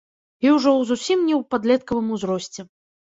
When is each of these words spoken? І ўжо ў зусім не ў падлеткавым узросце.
І 0.43 0.47
ўжо 0.53 0.69
ў 0.75 0.81
зусім 0.91 1.19
не 1.27 1.35
ў 1.39 1.47
падлеткавым 1.51 2.07
узросце. 2.17 2.61